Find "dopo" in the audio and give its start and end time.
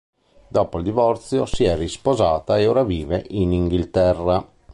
0.47-0.79